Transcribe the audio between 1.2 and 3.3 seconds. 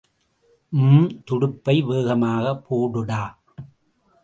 துடுப்பை வேகமாகப் போடுடா!